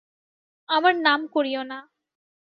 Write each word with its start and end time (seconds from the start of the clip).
আমার 0.69 0.93
নাম 1.01 1.21
করিয়ো 1.27 1.61
না। 1.63 1.79